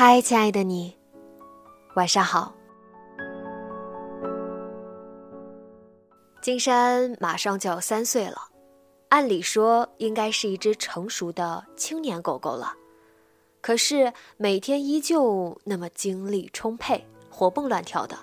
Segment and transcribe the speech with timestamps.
[0.00, 0.96] 嗨，亲爱的你，
[1.96, 2.54] 晚上好。
[6.40, 8.36] 金山马上就要三岁了，
[9.08, 12.72] 按理说应该是一只成熟的青年狗狗了，
[13.60, 18.16] 可是每天依旧那么精力充沛、活蹦乱跳的，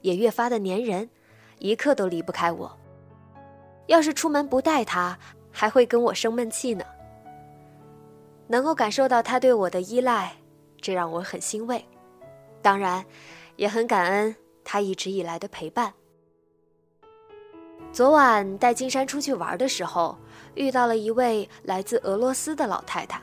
[0.00, 1.10] 也越发的粘人，
[1.58, 2.74] 一刻都离不开我。
[3.84, 5.18] 要是出门不带它，
[5.50, 6.82] 还会跟我生闷气呢。
[8.48, 10.38] 能够感受到它对我的依赖。
[10.82, 11.82] 这让我很欣慰，
[12.60, 13.06] 当然，
[13.56, 15.94] 也很感恩他一直以来的陪伴。
[17.92, 20.18] 昨晚带金山出去玩的时候，
[20.54, 23.22] 遇到了一位来自俄罗斯的老太太。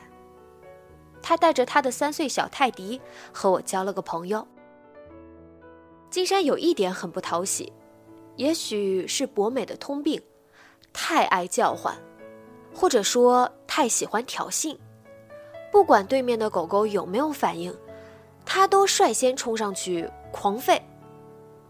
[1.22, 3.02] 她带着她的三岁小泰迪
[3.34, 4.48] 和我交了个朋友。
[6.10, 7.74] 金山有一点很不讨喜，
[8.36, 10.22] 也许是博美的通病，
[10.94, 11.96] 太爱叫唤，
[12.74, 14.78] 或者说太喜欢挑衅。
[15.72, 17.76] 不管对面的狗狗有没有反应，
[18.46, 20.82] 它都率先冲上去狂吠，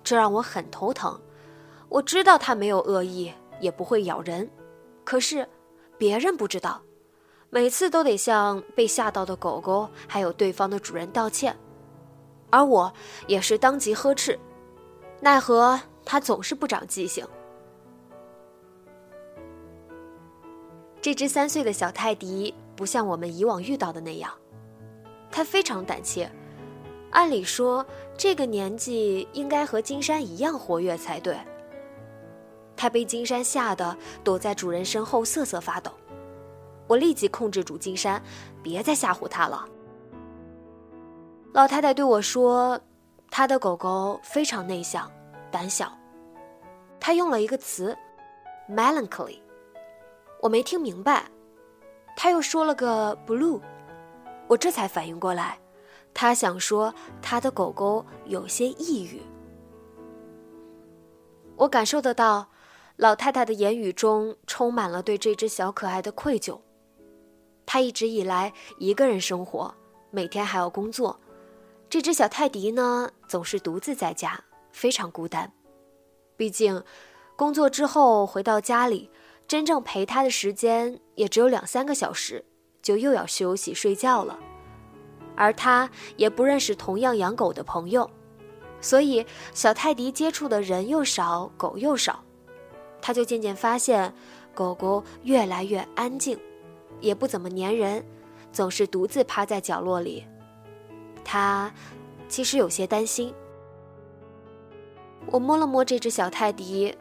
[0.04, 1.20] 这让我很头疼。
[1.90, 4.50] 我知道它没有恶意，也不会咬人，
[5.04, 5.48] 可是
[5.98, 6.82] 别人不知道，
[7.50, 11.56] 每次都得向被吓到的狗狗还有对方的主人道歉，
[12.50, 12.94] 而我
[13.28, 14.40] 也是当即呵斥，
[15.20, 17.28] 奈何它总是不长记性。
[21.02, 22.54] 这只三岁的小泰迪。
[22.80, 24.32] 不像我们以往遇到的那样，
[25.30, 26.32] 他非常胆怯。
[27.12, 27.86] 按理说，
[28.18, 31.38] 这个年纪应该和金山一样活跃才对。
[32.78, 35.92] 他被金山吓得躲在主人身后瑟瑟发抖。
[36.88, 38.24] 我立即控制住金山，
[38.64, 39.68] 别再吓唬他了。
[41.52, 42.80] 老太太对我说
[43.30, 45.12] ：“她的狗狗非常内向、
[45.52, 45.92] 胆小。”
[46.98, 47.94] 她用了一个词
[48.70, 49.42] ，melancholy。
[50.42, 51.30] 我没听明白。
[52.22, 53.62] 他又说了个 blue，
[54.50, 55.58] 我这才反应过来，
[56.14, 59.22] 他想说他的狗狗有些抑郁。
[61.56, 62.50] 我感受得到，
[62.98, 66.60] 老太太的言语中充满了对这只小可爱的愧疚。
[67.66, 69.74] 她一直以来一个人生活，
[70.12, 71.18] 每天还要工作，
[71.90, 74.44] 这只小泰迪呢，总是独自在家，
[74.74, 75.50] 非常孤单。
[76.36, 76.84] 毕竟，
[77.38, 79.10] 工作之后回到家里。
[79.50, 82.46] 真正陪他的时间也只有两三个小时，
[82.84, 84.38] 就又要休息睡觉了。
[85.36, 88.08] 而他也不认识同样养狗的朋友，
[88.80, 92.24] 所以小泰迪接触的人又少，狗又少，
[93.02, 94.14] 他就渐渐发现，
[94.54, 96.40] 狗狗越来越安静，
[97.02, 98.06] 也不怎么粘人，
[98.54, 100.24] 总是独自趴在角落里。
[101.26, 101.74] 他
[102.28, 103.34] 其实有些担心。
[105.26, 106.96] 我摸了摸这只小泰迪。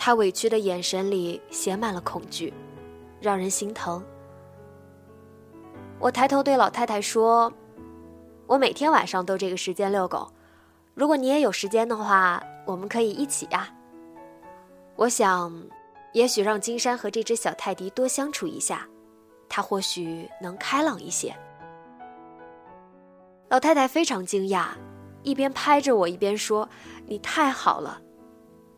[0.00, 2.54] 他委屈的眼神里写满了恐惧，
[3.20, 4.02] 让人心疼。
[5.98, 7.52] 我抬头对老太太说
[8.46, 10.32] ：“我每天晚上都这个时间遛狗，
[10.94, 13.68] 如果你也有时间的话，我们可以一起呀。”
[14.94, 15.52] 我想，
[16.12, 18.86] 也许让金山和这只小泰迪多相处一下，
[19.48, 21.34] 他或许能开朗一些。
[23.48, 24.68] 老太太非常惊讶，
[25.24, 26.68] 一边拍着我，一边说
[27.04, 28.00] ：“你太好了。”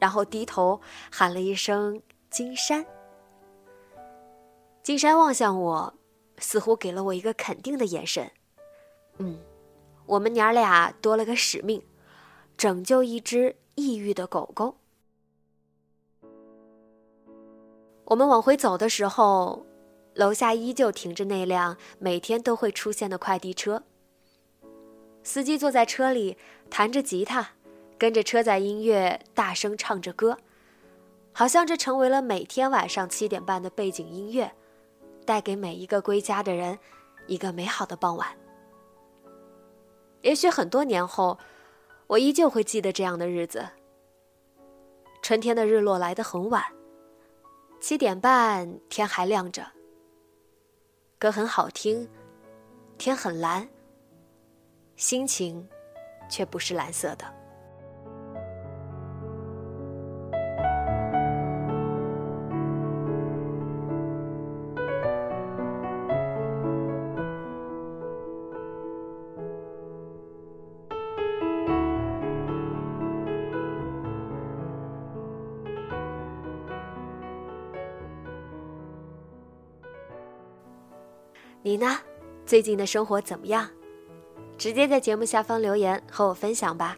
[0.00, 0.81] 然后低头
[1.12, 2.85] 喊了一声“金山”。
[4.82, 5.94] 金山望向我，
[6.38, 8.29] 似乎给了我一个肯定的眼神。
[9.19, 9.38] 嗯，
[10.06, 11.82] 我们娘俩多了个使命，
[12.56, 14.76] 拯救一只抑郁的狗狗。
[18.06, 19.67] 我们往回走的时候，
[20.14, 23.85] 楼下依旧停着那辆每天都会出现的快递车。
[25.23, 26.38] 司机坐在车里，
[26.70, 27.50] 弹着吉他。
[28.00, 30.38] 跟着车载音乐大声唱着歌，
[31.35, 34.50] 好像这成为了每天晚上七点半的背景音乐，
[35.26, 36.79] 带给每一个归家的人
[37.26, 38.26] 一个美好的傍晚。
[40.23, 41.38] 也许很多年后，
[42.06, 43.69] 我依旧会记得这样的日子。
[45.20, 46.64] 春天的日落来得很晚，
[47.82, 49.62] 七点半天还亮着。
[51.19, 52.08] 歌很好听，
[52.97, 53.69] 天很蓝，
[54.97, 55.69] 心情
[56.31, 57.40] 却不是蓝色的。
[81.62, 81.99] 你呢？
[82.47, 83.69] 最近的生活怎么样？
[84.57, 86.97] 直接在节目下方留言和我分享吧。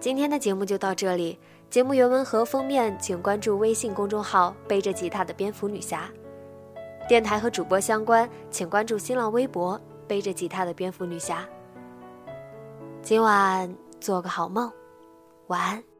[0.00, 1.38] 今天的节目就到这里，
[1.70, 6.10] 节目原文和封面请关注微信公众号“背着吉他的蝙蝠女侠”，
[7.08, 11.48] 电台和主播相关请关注新浪微博“背着吉他的蝙蝠女侠”。
[13.00, 14.70] 今晚做个好梦，
[15.46, 15.93] 晚安。